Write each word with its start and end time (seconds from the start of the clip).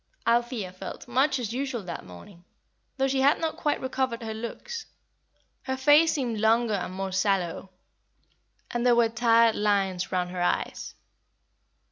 Althea 0.25 0.71
felt 0.73 1.07
much 1.07 1.37
as 1.37 1.53
usual 1.53 1.83
that 1.83 2.03
morning, 2.03 2.43
though 2.97 3.07
she 3.07 3.19
had 3.21 3.39
not 3.39 3.55
quite 3.55 3.79
recovered 3.79 4.23
her 4.23 4.33
looks. 4.33 4.87
Her 5.61 5.77
face 5.77 6.13
seemed 6.13 6.39
longer 6.39 6.73
and 6.73 6.91
more 6.91 7.11
sallow, 7.11 7.69
and 8.71 8.83
there 8.83 8.95
were 8.95 9.09
tired 9.09 9.53
lines 9.53 10.11
round 10.11 10.31
her 10.31 10.41
eyes. 10.41 10.95